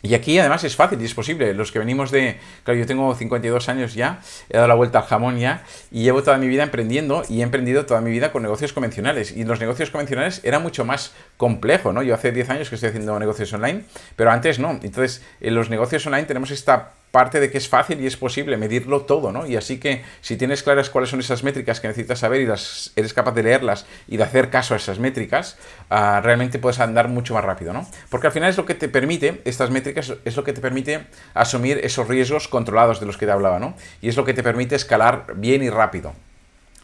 Y 0.00 0.14
aquí 0.14 0.38
además 0.38 0.62
es 0.62 0.76
fácil 0.76 1.00
y 1.02 1.04
es 1.04 1.14
posible. 1.14 1.54
Los 1.54 1.72
que 1.72 1.80
venimos 1.80 2.12
de... 2.12 2.38
Claro, 2.62 2.78
yo 2.78 2.86
tengo 2.86 3.12
52 3.12 3.68
años 3.68 3.94
ya, 3.94 4.20
he 4.48 4.54
dado 4.54 4.68
la 4.68 4.74
vuelta 4.74 5.00
al 5.00 5.06
jamón 5.06 5.38
ya 5.38 5.64
y 5.90 6.02
llevo 6.02 6.22
toda 6.22 6.38
mi 6.38 6.46
vida 6.46 6.62
emprendiendo 6.62 7.24
y 7.28 7.40
he 7.40 7.42
emprendido 7.42 7.84
toda 7.84 8.00
mi 8.00 8.10
vida 8.12 8.30
con 8.30 8.42
negocios 8.42 8.72
convencionales. 8.72 9.32
Y 9.32 9.44
los 9.44 9.58
negocios 9.58 9.90
convencionales 9.90 10.40
era 10.44 10.60
mucho 10.60 10.84
más 10.84 11.12
complejo, 11.36 11.92
¿no? 11.92 12.02
Yo 12.02 12.14
hace 12.14 12.30
10 12.30 12.50
años 12.50 12.68
que 12.68 12.76
estoy 12.76 12.90
haciendo 12.90 13.18
negocios 13.18 13.52
online, 13.52 13.82
pero 14.14 14.30
antes 14.30 14.60
no. 14.60 14.70
Entonces, 14.70 15.22
en 15.40 15.56
los 15.56 15.68
negocios 15.68 16.06
online 16.06 16.26
tenemos 16.26 16.52
esta 16.52 16.92
parte 17.10 17.40
de 17.40 17.50
que 17.50 17.58
es 17.58 17.68
fácil 17.68 18.00
y 18.00 18.06
es 18.06 18.16
posible 18.16 18.56
medirlo 18.56 19.02
todo, 19.02 19.32
¿no? 19.32 19.46
Y 19.46 19.56
así 19.56 19.78
que 19.78 20.02
si 20.20 20.36
tienes 20.36 20.62
claras 20.62 20.90
cuáles 20.90 21.10
son 21.10 21.20
esas 21.20 21.42
métricas 21.42 21.80
que 21.80 21.88
necesitas 21.88 22.18
saber 22.18 22.40
y 22.42 22.46
las 22.46 22.92
eres 22.96 23.14
capaz 23.14 23.32
de 23.32 23.42
leerlas 23.42 23.86
y 24.06 24.18
de 24.18 24.24
hacer 24.24 24.50
caso 24.50 24.74
a 24.74 24.76
esas 24.76 24.98
métricas, 24.98 25.56
ah, 25.90 26.20
realmente 26.22 26.58
puedes 26.58 26.80
andar 26.80 27.08
mucho 27.08 27.34
más 27.34 27.44
rápido, 27.44 27.72
¿no? 27.72 27.86
Porque 28.10 28.26
al 28.26 28.32
final 28.32 28.50
es 28.50 28.56
lo 28.56 28.66
que 28.66 28.74
te 28.74 28.88
permite, 28.88 29.40
estas 29.44 29.70
métricas 29.70 30.12
es 30.24 30.36
lo 30.36 30.44
que 30.44 30.52
te 30.52 30.60
permite 30.60 31.06
asumir 31.34 31.80
esos 31.82 32.08
riesgos 32.08 32.48
controlados 32.48 33.00
de 33.00 33.06
los 33.06 33.16
que 33.16 33.26
te 33.26 33.32
hablaba, 33.32 33.58
¿no? 33.58 33.74
Y 34.02 34.08
es 34.08 34.16
lo 34.16 34.24
que 34.24 34.34
te 34.34 34.42
permite 34.42 34.76
escalar 34.76 35.26
bien 35.36 35.62
y 35.62 35.70
rápido. 35.70 36.12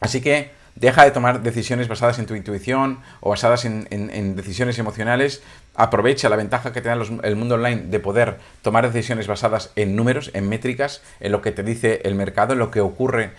Así 0.01 0.21
que 0.21 0.51
Deja 0.77 1.05
de 1.05 1.13
tomar 1.13 1.43
decisiones 1.43 1.87
basadas 1.87 2.19
en 2.19 2.27
tu 2.27 2.35
intuición 2.35 2.99
o 3.21 3.31
basadas 3.31 3.65
en, 3.65 4.37
decisiones 4.37 4.77
emocionales. 4.79 5.41
Aprovecha 5.77 6.29
la 6.29 6.35
ventaja 6.35 6.73
que 6.73 6.81
te 6.81 6.89
da 6.89 6.99
el 7.23 7.37
mundo 7.37 7.55
online 7.55 7.83
de 7.83 8.01
poder 8.01 8.39
tomar 8.63 8.91
decisiones 8.91 9.29
basadas 9.29 9.71
en 9.77 9.95
números, 9.95 10.33
en 10.35 10.49
métricas, 10.49 11.01
en 11.21 11.31
lo 11.31 11.43
que 11.43 11.53
te 11.53 11.63
dice 11.63 12.01
el 12.05 12.17
mercado, 12.17 12.55
en 12.55 12.59
lo 12.59 12.73
que 12.73 12.81
ocurre 12.81 13.31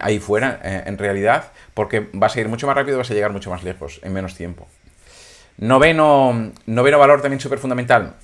ahí 0.00 0.18
fuera, 0.18 0.60
eh, 0.62 0.82
en 0.84 0.98
realidad, 0.98 1.52
porque 1.72 2.08
vas 2.12 2.36
a 2.36 2.40
ir 2.40 2.48
mucho 2.48 2.66
más 2.66 2.76
rápido, 2.76 2.98
vas 2.98 3.10
a 3.10 3.14
llegar 3.14 3.32
mucho 3.32 3.48
más 3.48 3.64
lejos 3.64 4.00
en 4.02 4.12
menos 4.12 4.34
tiempo. 4.34 4.68
Noveno, 5.56 6.52
noveno 6.66 6.98
valor 6.98 7.22
también 7.22 7.40
súper 7.40 7.58
fundamental, 7.58 8.16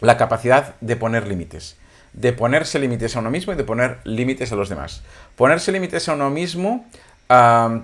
la 0.00 0.16
capacidad 0.16 0.74
de 0.80 0.96
poner 0.96 1.28
límites 1.28 1.76
de 2.12 2.32
ponerse 2.32 2.78
límites 2.78 3.14
a 3.16 3.20
uno 3.20 3.30
mismo 3.30 3.52
y 3.52 3.56
de 3.56 3.64
poner 3.64 3.98
límites 4.04 4.50
a 4.52 4.56
los 4.56 4.68
demás. 4.68 5.02
Ponerse 5.36 5.72
límites 5.72 6.08
a 6.08 6.14
uno 6.14 6.30
mismo 6.30 6.86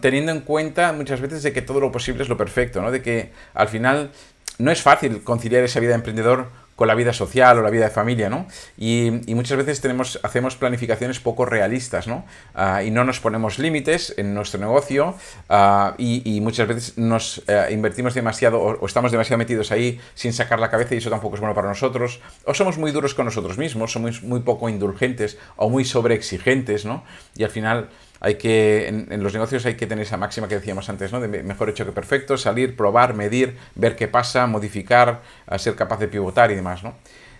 teniendo 0.00 0.32
en 0.32 0.40
cuenta 0.40 0.92
muchas 0.92 1.20
veces 1.20 1.42
de 1.42 1.52
que 1.52 1.62
todo 1.62 1.80
lo 1.80 1.92
posible 1.92 2.22
es 2.22 2.28
lo 2.28 2.36
perfecto, 2.36 2.82
¿no? 2.82 2.90
De 2.90 3.02
que 3.02 3.32
al 3.54 3.68
final 3.68 4.10
no 4.58 4.70
es 4.70 4.82
fácil 4.82 5.22
conciliar 5.22 5.62
esa 5.62 5.80
vida 5.80 5.90
de 5.90 5.96
emprendedor 5.96 6.48
con 6.76 6.88
la 6.88 6.94
vida 6.94 7.14
social 7.14 7.58
o 7.58 7.62
la 7.62 7.70
vida 7.70 7.84
de 7.84 7.90
familia, 7.90 8.28
¿no? 8.28 8.46
Y, 8.76 9.10
muchas 9.28 9.56
veces 9.56 9.80
tenemos, 9.80 10.20
hacemos 10.22 10.56
planificaciones 10.56 11.20
poco 11.20 11.46
realistas, 11.46 12.06
¿no? 12.06 12.26
Ah, 12.54 12.82
y 12.82 12.90
no 12.90 13.02
nos 13.02 13.18
ponemos 13.18 13.58
límites 13.58 14.14
en 14.18 14.34
nuestro 14.34 14.60
negocio 14.60 15.14
ah, 15.48 15.94
y, 15.96 16.38
muchas 16.42 16.68
veces 16.68 16.98
nos 16.98 17.42
eh, 17.48 17.68
invertimos 17.70 18.12
demasiado 18.12 18.60
o, 18.60 18.78
o, 18.78 18.86
estamos 18.86 19.10
demasiado 19.10 19.38
metidos 19.38 19.72
ahí 19.72 19.98
sin 20.14 20.34
sacar 20.34 20.60
la 20.60 20.70
cabeza 20.70 20.94
y 20.94 20.98
eso 20.98 21.08
tampoco 21.08 21.36
es 21.36 21.40
bueno 21.40 21.54
para 21.54 21.68
nosotros. 21.68 22.20
O 22.44 22.52
somos 22.52 22.76
muy 22.76 22.92
duros 22.92 23.14
con 23.14 23.24
nosotros 23.24 23.56
mismos, 23.56 23.92
somos 23.92 24.22
muy 24.22 24.40
poco 24.40 24.68
indulgentes 24.68 25.38
o 25.56 25.70
muy 25.70 25.86
sobreexigentes, 25.86 26.84
¿no? 26.84 27.04
Y 27.36 27.44
al 27.44 27.50
final 27.50 27.88
hay 28.20 28.36
que, 28.36 28.88
en, 28.88 29.22
los 29.22 29.32
negocios 29.32 29.66
hay 29.66 29.74
que 29.74 29.86
tener 29.86 30.04
esa 30.04 30.16
máxima 30.16 30.48
que 30.48 30.56
decíamos 30.56 30.88
antes, 30.88 31.12
¿no? 31.12 31.20
De 31.20 31.28
mejor 31.42 31.70
hecho 31.70 31.84
que 31.84 31.92
perfecto, 31.92 32.36
salir, 32.36 32.76
probar, 32.76 33.14
medir, 33.14 33.56
ver 33.74 33.96
qué 33.96 34.08
pasa, 34.08 34.46
modificar, 34.46 35.22
ser 35.58 35.74
capaz 35.74 35.98
de 35.98 36.08
pivotar 36.08 36.50
y 36.50 36.54
demás, 36.54 36.82
¿no? 36.82 36.94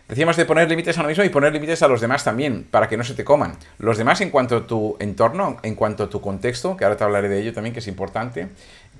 Decíamos 0.09 0.37
de 0.37 0.45
poner 0.45 0.69
límites 0.69 0.97
a 0.97 1.01
uno 1.01 1.09
mismo 1.09 1.25
y 1.25 1.31
poner 1.31 1.53
límites 1.53 1.83
a 1.83 1.89
los 1.89 2.01
demás 2.01 2.23
también, 2.23 2.65
para 2.71 2.89
que 2.89 2.97
no 2.97 3.03
se 3.03 3.15
te 3.15 3.25
coman. 3.25 3.57
Los 3.79 3.99
demás 3.99 4.21
en 4.21 4.31
cuanto 4.31 4.59
a 4.59 4.67
tu 4.67 4.97
entorno, 5.01 5.57
en 5.65 5.75
cuanto 5.75 6.05
a 6.05 6.09
tu 6.09 6.21
contexto, 6.21 6.77
que 6.77 6.85
ahora 6.85 6.97
te 6.97 7.03
hablaré 7.03 7.29
de 7.29 7.41
ello 7.41 7.53
también, 7.53 7.73
que 7.73 7.81
es 7.81 7.89
importante, 7.89 8.47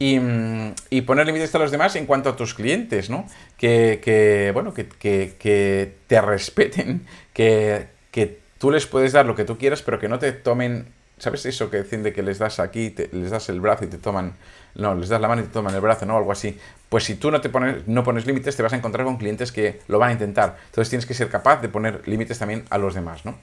y, 0.01 0.19
mm, 0.19 0.75
poner 1.07 1.27
límites 1.27 1.55
a 1.55 1.59
los 1.61 1.71
demás 1.71 1.95
en 1.95 2.07
cuanto 2.07 2.31
a 2.31 2.37
tus 2.37 2.55
clientes, 2.55 3.09
¿no? 3.09 3.25
Que, 3.57 4.51
bueno, 4.53 4.75
que, 4.75 4.89
que, 4.89 5.95
te 6.09 6.21
respeten, 6.21 7.07
que, 7.33 7.87
que 8.11 8.41
tú 8.59 8.73
les 8.73 8.87
puedes 8.87 9.13
dar 9.13 9.27
lo 9.27 9.37
que 9.37 9.45
tú 9.45 9.59
quieras, 9.59 9.83
pero 9.83 10.01
que 10.01 10.09
no 10.09 10.19
te 10.19 10.33
tomen 10.33 10.87
¿Sabes 11.19 11.47
eso 11.47 11.71
que 11.71 11.83
dicen 11.83 12.03
de 12.03 12.13
que 12.13 12.23
les 12.23 12.39
das 12.39 12.61
aquí, 12.61 12.95
les 13.13 13.31
das 13.31 13.49
el 13.49 13.61
brazo 13.61 13.85
y 13.85 13.89
te 13.89 13.97
toman, 13.97 14.35
no, 14.75 14.95
les 14.95 15.09
das 15.09 15.21
la 15.21 15.29
mano 15.29 15.41
y 15.41 15.45
te 15.45 15.51
toman 15.51 15.75
el 15.75 15.81
brazo, 15.81 16.05
¿no? 16.05 16.17
Algo 16.17 16.31
así. 16.31 16.59
Pues 16.91 17.05
si 17.05 17.15
tú 17.15 17.31
no 17.31 17.41
te 17.41 17.49
pones, 17.49 17.89
no 17.89 18.05
pones 18.05 18.27
límites, 18.27 18.55
te 18.55 18.63
vas 18.63 18.75
a 18.75 18.77
encontrar 18.77 19.07
con 19.07 19.17
clientes 19.17 19.51
que 19.51 19.81
lo 19.89 19.99
van 19.99 20.11
a 20.11 20.13
intentar. 20.13 20.59
Entonces 20.67 20.91
tienes 20.91 21.07
que 21.07 21.15
ser 21.15 21.31
capaz 21.31 21.63
de 21.63 21.69
poner 21.71 22.07
límites 22.07 22.39
también 22.39 22.65
a 22.69 22.77
los 22.77 22.95
demás, 22.95 23.25
¿no? 23.25 23.39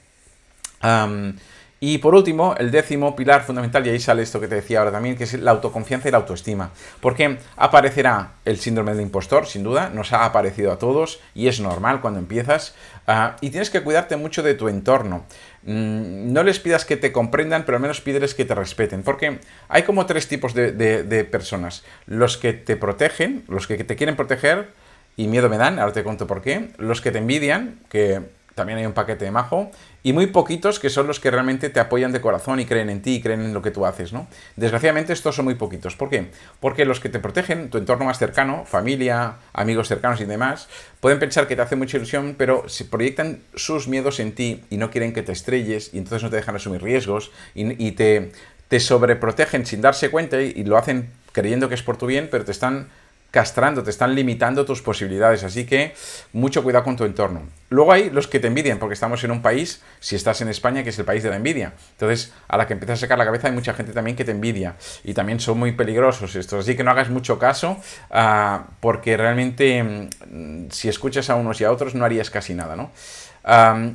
Y 1.86 1.98
por 1.98 2.16
último, 2.16 2.56
el 2.58 2.72
décimo 2.72 3.14
pilar 3.14 3.44
fundamental, 3.44 3.86
y 3.86 3.90
ahí 3.90 4.00
sale 4.00 4.24
esto 4.24 4.40
que 4.40 4.48
te 4.48 4.56
decía 4.56 4.80
ahora 4.80 4.94
también, 4.94 5.18
que 5.18 5.26
es 5.26 5.34
la 5.34 5.52
autoconfianza 5.52 6.08
y 6.08 6.12
la 6.12 6.20
autoestima. 6.20 6.72
Porque 7.02 7.40
aparecerá 7.58 8.36
el 8.46 8.58
síndrome 8.58 8.94
del 8.94 9.02
impostor, 9.02 9.48
sin 9.48 9.64
duda, 9.64 9.90
nos 9.90 10.14
ha 10.14 10.24
aparecido 10.24 10.72
a 10.72 10.80
todos 10.80 11.20
y 11.36 11.50
es 11.50 11.60
normal 11.60 12.00
cuando 12.00 12.22
empiezas. 12.22 12.74
Ah, 13.06 13.36
y 13.42 13.50
tienes 13.50 13.70
que 13.70 13.82
cuidarte 13.82 14.16
mucho 14.16 14.44
de 14.44 14.54
tu 14.54 14.70
entorno. 14.70 15.26
Mm, 15.64 16.32
no 16.32 16.44
les 16.44 16.58
pidas 16.58 16.86
que 16.86 16.96
te 16.96 17.12
comprendan, 17.12 17.66
pero 17.66 17.76
al 17.76 17.82
menos 17.82 18.00
pídeles 18.00 18.34
que 18.34 18.46
te 18.46 18.56
respeten. 18.56 19.04
Porque 19.04 19.42
hay 19.68 19.84
como 19.84 20.06
tres 20.06 20.30
tipos 20.30 20.54
de 20.54 21.28
personas. 21.30 21.84
Los 22.06 22.38
que 22.38 22.54
te 22.54 22.78
protegen, 22.78 23.44
los 23.50 23.68
que 23.68 23.84
te 23.84 23.98
quieren 23.98 24.16
proteger, 24.16 24.70
y 25.16 25.28
miedo 25.28 25.50
me 25.50 25.58
dan, 25.58 25.80
ahora 25.80 25.94
te 25.94 26.04
cuento 26.04 26.28
por 26.28 26.42
qué. 26.42 26.70
Los 26.78 27.02
que 27.02 27.12
te 27.12 27.20
envidian, 27.20 27.80
que 27.90 28.22
también 28.56 28.80
hay 28.80 28.86
un 28.86 28.94
paquete 28.94 29.26
de 29.26 29.32
majo, 29.32 29.72
y 30.04 30.14
muy 30.14 30.28
poquitos 30.28 30.80
que 30.80 30.90
son 30.90 31.08
los 31.08 31.20
que 31.20 31.32
realmente 31.32 31.70
te 31.70 31.80
apoyan 31.80 32.12
de 32.12 32.22
corazón 32.22 32.60
y 32.60 32.66
creen 32.66 32.90
en 32.90 33.02
ti 33.02 33.16
y 33.16 33.22
creen 33.22 33.42
en 33.42 33.54
lo 33.54 33.62
que 33.62 33.72
tú 33.72 33.86
haces, 33.86 34.12
¿no? 34.14 34.28
Desgraciadamente 34.56 35.14
estos 35.14 35.36
son 35.36 35.46
muy 35.46 35.56
poquitos. 35.56 35.96
¿Por 35.96 36.10
qué? 36.10 36.30
Porque 36.60 36.86
los 36.86 37.00
que 37.00 37.10
te 37.10 37.20
protegen, 37.20 37.70
tu 37.70 37.78
entorno 37.78 38.06
más 38.06 38.20
cercano, 38.20 38.66
familia, 38.66 39.36
amigos 39.54 39.88
cercanos 39.88 40.20
y 40.22 40.26
demás, 40.26 40.68
pueden 41.00 41.20
pensar 41.20 41.48
que 41.48 41.56
te 41.56 41.62
hace 41.62 41.76
mucha 41.76 41.98
ilusión, 41.98 42.36
pero 42.38 42.68
si 42.68 42.84
proyectan 42.84 43.40
sus 43.56 43.88
miedos 43.88 44.20
en 44.20 44.36
ti 44.36 44.64
y 44.70 44.78
no 44.78 44.92
quieren 44.92 45.14
que 45.14 45.24
te 45.24 45.32
estrelles 45.32 45.94
y 45.94 45.98
entonces 45.98 46.24
no 46.24 46.30
te 46.30 46.36
dejan 46.36 46.56
asumir 46.56 46.84
riesgos 46.84 47.32
y, 47.56 47.92
te, 47.94 48.32
te 48.68 48.80
sobreprotegen 48.80 49.66
sin 49.66 49.82
darse 49.82 50.10
cuenta 50.10 50.42
y 50.42 50.64
lo 50.64 50.78
hacen 50.78 51.10
creyendo 51.32 51.68
que 51.68 51.76
es 51.76 51.84
por 51.84 51.98
tu 51.98 52.06
bien, 52.06 52.30
pero 52.32 52.46
te 52.46 52.52
están 52.52 52.88
castrando, 53.34 53.82
te 53.82 53.90
están 53.90 54.14
limitando 54.14 54.64
tus 54.64 54.84
posibilidades, 54.84 55.44
así 55.44 55.66
que 55.66 55.96
mucho 56.34 56.62
cuidado 56.62 56.84
con 56.84 56.96
tu 56.96 57.04
entorno. 57.04 57.42
Luego 57.70 57.92
hay 57.92 58.12
los 58.12 58.28
que 58.28 58.40
te 58.40 58.46
envidian, 58.46 58.78
porque 58.78 58.94
estamos 58.94 59.24
en 59.24 59.32
un 59.32 59.42
país, 59.42 59.82
si 60.00 60.16
estás 60.16 60.42
en 60.42 60.50
España, 60.50 60.84
que 60.84 60.92
es 60.92 61.00
el 61.00 61.06
país 61.06 61.24
de 61.24 61.32
la 61.32 61.38
envidia. 61.38 61.74
Entonces, 61.94 62.32
a 62.48 62.58
la 62.58 62.68
que 62.68 62.74
empiezas 62.74 63.00
a 63.00 63.02
sacar 63.02 63.18
la 63.18 63.26
cabeza 63.26 63.48
hay 63.48 63.54
mucha 63.54 63.74
gente 63.74 63.92
también 63.92 64.16
que 64.16 64.24
te 64.24 64.30
envidia 64.30 64.76
y 65.04 65.16
también 65.16 65.40
son 65.40 65.58
muy 65.58 65.72
peligrosos 65.72 66.36
estos, 66.36 66.60
así 66.60 66.78
que 66.78 66.84
no 66.84 66.92
hagas 66.92 67.10
mucho 67.10 67.40
caso 67.40 67.82
ah, 68.12 68.68
porque 68.80 69.18
realmente 69.18 69.82
mm, 69.82 70.70
si 70.70 70.88
escuchas 70.88 71.32
a 71.32 71.36
unos 71.36 71.60
y 71.60 71.64
a 71.64 71.72
otros 71.72 71.96
no 71.96 72.06
harías 72.06 72.30
casi 72.30 72.54
nada, 72.54 72.76
¿no? 72.76 72.92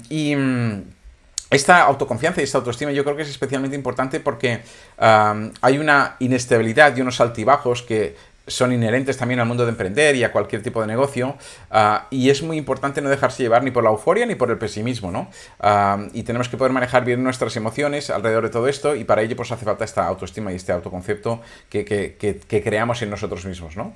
y... 0.09 0.35
Mm, 0.35 0.83
esta 1.50 1.80
autoconfianza 1.85 2.42
y 2.42 2.45
esta 2.45 2.59
autoestima 2.59 2.92
yo 2.92 3.04
creo 3.04 3.16
que 3.16 3.23
es 3.23 3.30
especialmente 3.30 3.75
importante 3.75 4.21
porque 4.21 4.61
hay 4.99 5.78
una 5.78 6.16
inestabilidad 6.18 6.95
y 6.95 7.00
unos 7.00 7.23
altibajos 7.23 7.83
que 7.83 8.16
son 8.49 8.73
inherentes 8.73 9.17
también 9.17 9.40
al 9.40 9.47
mundo 9.47 9.64
de 9.64 9.71
emprender 9.71 10.17
y 10.17 10.25
a 10.25 10.33
cualquier 10.33 10.62
tipo 10.62 10.81
de 10.81 10.87
negocio. 10.87 11.37
Ah, 11.71 12.07
y 12.11 12.31
es 12.31 12.43
muy 12.43 12.57
importante 12.57 13.00
no 13.00 13.09
dejarse 13.09 13.43
llevar 13.43 13.62
ni 13.62 13.71
por 13.71 13.85
la 13.85 13.90
euforia 13.90 14.26
ni 14.26 14.35
por 14.35 14.50
el 14.50 14.59
pesimismo, 14.59 15.11
¿no? 15.11 15.31
Ah, 15.61 15.99
y 16.12 16.23
tenemos 16.23 16.49
que 16.49 16.57
poder 16.57 16.73
manejar 16.73 17.05
bien 17.05 17.23
nuestras 17.23 17.57
emociones 17.57 18.11
alrededor 18.11 18.45
de 18.45 18.50
todo 18.50 18.69
esto 18.69 18.95
y 18.97 19.05
para 19.05 19.23
ello 19.23 19.37
pues 19.37 19.52
hace 19.52 19.64
falta 19.64 19.85
esta 19.85 20.07
autoestima 20.07 20.52
y 20.52 20.57
este 20.57 20.73
autoconcepto 20.73 21.40
que, 21.69 21.85
que, 21.85 22.62
creamos 22.62 23.02
en 23.02 23.11
nosotros 23.11 23.45
mismos, 23.45 23.76
¿no? 23.76 23.95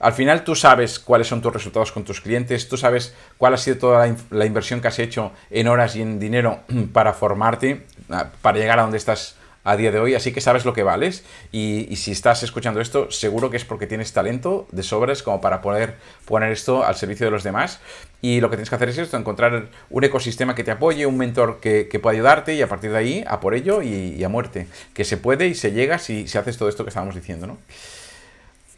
Al 0.00 0.12
final 0.12 0.44
tú 0.44 0.54
sabes 0.54 0.98
cuáles 0.98 1.28
son 1.28 1.40
tus 1.40 1.52
resultados 1.52 1.92
con 1.92 2.04
tus 2.04 2.20
clientes, 2.20 2.68
tú 2.68 2.76
sabes 2.76 3.14
cuál 3.38 3.54
ha 3.54 3.56
sido 3.56 3.78
toda 3.78 4.06
la, 4.06 4.16
la 4.30 4.46
inversión 4.46 4.80
que 4.80 4.88
has 4.88 4.98
hecho 4.98 5.32
en 5.50 5.68
horas 5.68 5.96
y 5.96 6.02
en 6.02 6.18
dinero 6.18 6.60
para 6.92 7.12
formarte, 7.12 7.86
ah, 8.10 8.30
para 8.42 8.58
llegar 8.58 8.78
a 8.78 8.82
donde 8.82 8.98
estás 8.98 9.36
a 9.64 9.76
día 9.76 9.90
de 9.90 9.98
hoy, 9.98 10.14
así 10.14 10.32
que 10.32 10.40
sabes 10.40 10.64
lo 10.64 10.72
que 10.72 10.82
vales. 10.82 11.24
Y, 11.52 11.96
si 11.96 12.12
estás 12.12 12.42
escuchando 12.42 12.80
esto, 12.80 13.10
seguro 13.10 13.50
que 13.50 13.56
es 13.56 13.64
porque 13.64 13.86
tienes 13.86 14.12
talento 14.12 14.66
de 14.72 14.82
sobres 14.82 15.22
como 15.22 15.40
para 15.40 15.60
poder 15.60 15.96
poner 16.24 16.50
esto 16.52 16.84
al 16.84 16.96
servicio 16.96 17.26
de 17.26 17.30
los 17.30 17.42
demás. 17.42 17.80
Y 18.22 18.40
lo 18.40 18.50
que 18.50 18.56
tienes 18.56 18.68
que 18.68 18.76
hacer 18.76 18.88
es 18.88 18.98
esto, 18.98 19.16
encontrar 19.16 19.68
un 19.88 20.04
ecosistema 20.04 20.54
que 20.54 20.64
te 20.64 20.70
apoye, 20.70 21.06
un 21.06 21.16
mentor 21.16 21.60
que, 21.60 21.86
pueda 22.00 22.14
ayudarte 22.14 22.54
y 22.54 22.62
a 22.62 22.68
partir 22.68 22.90
de 22.90 22.98
ahí 22.98 23.24
a 23.26 23.40
por 23.40 23.54
ello 23.54 23.82
y, 23.82 24.14
y, 24.18 24.24
a 24.24 24.28
muerte, 24.28 24.66
que 24.94 25.04
se 25.04 25.16
puede 25.16 25.46
y 25.46 25.54
se 25.54 25.72
llega 25.72 25.98
si, 25.98 26.26
si 26.28 26.38
haces 26.38 26.56
todo 26.56 26.68
esto 26.68 26.84
que 26.84 26.88
estábamos 26.88 27.14
diciendo, 27.14 27.46
¿no? 27.46 27.58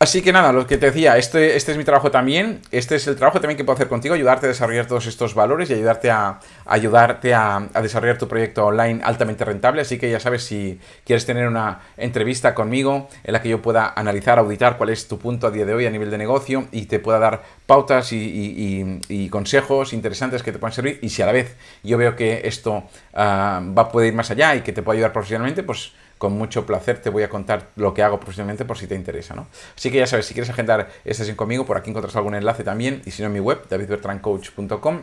Así 0.02 0.20
que 0.20 0.32
nada, 0.32 0.52
lo 0.52 0.66
que 0.66 0.78
te 0.78 0.86
decía, 0.86 1.16
este, 1.16 1.54
este 1.54 1.70
es 1.70 1.78
mi 1.78 1.84
trabajo 1.84 2.10
también, 2.10 2.60
este 2.72 2.96
es 2.96 3.06
el 3.06 3.14
trabajo 3.14 3.40
también 3.40 3.56
que 3.56 3.62
puedo 3.62 3.76
hacer 3.76 3.86
contigo, 3.86 4.16
ayudarte 4.16 4.46
a 4.46 4.48
desarrollar 4.48 4.88
todos 4.88 5.06
estos 5.06 5.32
valores 5.32 5.70
y 5.70 5.74
ayudarte 5.74 6.10
a, 6.10 6.40
ayudarte 6.66 7.32
a, 7.34 7.68
desarrollar 7.80 8.18
tu 8.18 8.26
proyecto 8.26 8.66
online 8.66 9.00
altamente 9.04 9.44
rentable. 9.44 9.82
Así 9.82 10.00
que 10.00 10.10
ya 10.10 10.18
sabes, 10.18 10.42
si 10.42 10.80
quieres 11.06 11.24
tener 11.24 11.46
una 11.46 11.82
entrevista 11.96 12.52
conmigo 12.52 13.08
en 13.22 13.32
la 13.32 13.42
que 13.42 13.48
yo 13.48 13.62
pueda 13.62 13.92
analizar, 13.94 14.40
auditar 14.40 14.76
cuál 14.76 14.90
es 14.90 15.06
tu 15.06 15.20
punto 15.20 15.46
a 15.46 15.52
día 15.52 15.64
de 15.64 15.72
hoy 15.72 15.86
a 15.86 15.90
nivel 15.90 16.10
de 16.10 16.18
negocio 16.18 16.66
y 16.72 16.86
te 16.86 16.98
pueda 16.98 17.20
dar 17.20 17.44
pautas 17.66 18.08
y, 18.12 19.28
consejos 19.30 19.92
interesantes 19.92 20.42
que 20.42 20.50
te 20.50 20.58
puedan 20.58 20.74
servir 20.74 20.98
y 21.00 21.10
si 21.10 21.22
a 21.22 21.26
la 21.26 21.32
vez 21.32 21.56
yo 21.84 21.96
veo 21.96 22.16
que 22.16 22.42
esto 22.44 22.82
ah, 23.14 23.62
va 23.62 23.82
a 23.82 23.88
poder 23.88 24.08
ir 24.08 24.14
más 24.14 24.32
allá 24.32 24.56
y 24.56 24.62
que 24.62 24.72
te 24.72 24.82
pueda 24.82 24.96
ayudar 24.96 25.12
profesionalmente, 25.12 25.62
pues 25.62 25.92
con 26.22 26.34
mucho 26.34 26.64
placer 26.66 27.02
te 27.02 27.10
voy 27.10 27.24
a 27.24 27.28
contar 27.28 27.70
lo 27.74 27.94
que 27.94 28.04
hago 28.04 28.20
profesionalmente 28.20 28.64
por 28.64 28.78
si 28.78 28.86
te 28.86 28.94
interesa, 28.94 29.34
¿no? 29.34 29.48
Así 29.76 29.90
que 29.90 29.98
ya 29.98 30.06
sabes, 30.06 30.24
si 30.24 30.34
quieres 30.34 30.48
agendar 30.50 30.88
esta 31.04 31.24
sesión 31.24 31.34
conmigo, 31.34 31.66
por 31.66 31.76
aquí 31.76 31.90
encontrarás 31.90 32.14
algún 32.14 32.36
enlace 32.36 32.62
también, 32.62 33.02
y 33.04 33.10
si 33.10 33.22
no 33.22 33.26
en 33.26 33.32
mi 33.32 33.40
web, 33.40 33.66
davidbertrancoach.com, 33.68 35.00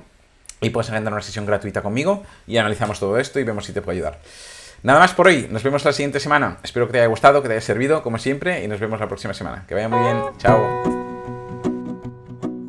y 0.62 0.70
puedes 0.70 0.90
agendar 0.92 1.12
una 1.12 1.22
sesión 1.22 1.46
gratuita 1.46 1.82
conmigo 1.82 2.24
y 2.48 2.56
analizamos 2.56 3.02
todo 3.02 3.20
esto 3.20 3.38
y 3.38 3.44
vemos 3.44 3.66
si 3.66 3.74
te 3.74 3.82
puedo 3.82 3.98
ayudar. 3.98 4.20
Nada 4.82 5.00
más 5.00 5.14
por 5.14 5.28
hoy, 5.28 5.50
nos 5.52 5.62
vemos 5.62 5.84
la 5.84 5.92
siguiente 5.92 6.22
semana. 6.22 6.60
Espero 6.64 6.88
que 6.88 6.94
te 6.94 7.00
haya 7.00 7.08
gustado, 7.08 7.42
que 7.42 7.50
te 7.50 7.56
haya 7.56 7.62
servido, 7.62 8.02
como 8.02 8.18
siempre, 8.18 8.64
y 8.64 8.70
nos 8.70 8.80
vemos 8.80 8.98
la 9.02 9.10
próxima 9.10 9.34
semana. 9.34 9.66
Que 9.68 9.76
vaya 9.76 9.90
muy 9.90 10.00
bien, 10.00 10.22
chao. 10.38 10.99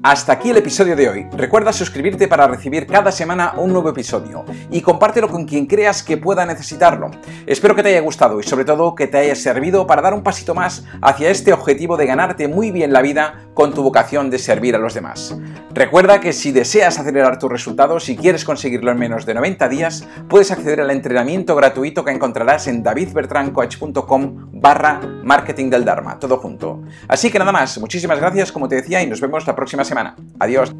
Hasta 0.02 0.32
aquí 0.32 0.48
el 0.48 0.56
episodio 0.56 0.96
de 0.96 1.10
hoy. 1.10 1.26
Recuerda 1.36 1.74
suscribirte 1.74 2.26
para 2.26 2.46
recibir 2.46 2.86
cada 2.86 3.12
semana 3.12 3.52
un 3.58 3.70
nuevo 3.70 3.90
episodio 3.90 4.46
y 4.70 4.80
compártelo 4.80 5.28
con 5.28 5.44
quien 5.44 5.66
creas 5.66 6.02
que 6.02 6.16
pueda 6.16 6.46
necesitarlo. 6.46 7.10
Espero 7.44 7.74
que 7.74 7.82
te 7.82 7.90
haya 7.90 8.00
gustado 8.00 8.40
y 8.40 8.42
sobre 8.42 8.64
todo 8.64 8.94
que 8.94 9.08
te 9.08 9.18
haya 9.18 9.34
servido 9.34 9.86
para 9.86 10.00
dar 10.00 10.14
un 10.14 10.22
pasito 10.22 10.54
más 10.54 10.84
hacia 11.02 11.28
este 11.28 11.52
objetivo 11.52 11.98
de 11.98 12.06
ganarte 12.06 12.48
muy 12.48 12.70
bien 12.70 12.94
la 12.94 13.02
vida 13.02 13.50
con 13.52 13.74
tu 13.74 13.82
vocación 13.82 14.30
de 14.30 14.38
servir 14.38 14.74
a 14.74 14.78
los 14.78 14.94
demás. 14.94 15.36
Recuerda 15.74 16.18
que 16.18 16.32
si 16.32 16.50
deseas 16.50 16.98
acelerar 16.98 17.38
tus 17.38 17.50
resultados 17.50 18.08
y 18.08 18.16
quieres 18.16 18.46
conseguirlo 18.46 18.90
en 18.92 18.98
menos 18.98 19.26
de 19.26 19.34
90 19.34 19.68
días, 19.68 20.08
puedes 20.30 20.50
acceder 20.50 20.80
al 20.80 20.90
entrenamiento 20.90 21.54
gratuito 21.54 22.06
que 22.06 22.10
encontrarás 22.10 22.68
en 22.68 22.82
davidbertrancoach.com 22.82 24.50
barra 24.52 24.98
marketing 25.22 25.68
del 25.68 25.84
Dharma, 25.84 26.18
todo 26.18 26.38
junto. 26.38 26.82
Así 27.06 27.30
que 27.30 27.38
nada 27.38 27.52
más, 27.52 27.78
muchísimas 27.78 28.18
gracias 28.18 28.50
como 28.50 28.66
te 28.66 28.76
decía 28.76 29.02
y 29.02 29.06
nos 29.06 29.20
vemos 29.20 29.46
la 29.46 29.54
próxima 29.54 29.84
semana. 29.90 30.14
Adiós. 30.38 30.72